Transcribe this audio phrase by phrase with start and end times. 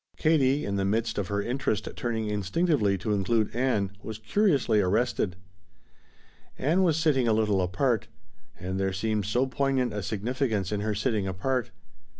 [0.17, 5.35] Katie, in the midst of her interest turning instinctively to include Ann, was curiously arrested.
[6.57, 8.07] Ann was sitting a little apart.
[8.59, 11.69] And there seemed so poignant a significance in her sitting apart.